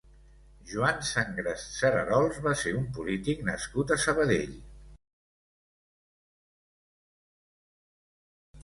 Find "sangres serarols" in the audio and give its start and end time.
1.09-2.39